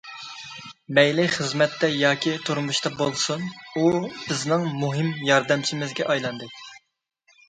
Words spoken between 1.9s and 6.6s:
ياكى تۇرمۇشتا بولسۇن، ئو بىزنىڭ مۇھىم ياردەمچىمىزگە ئايلاندى.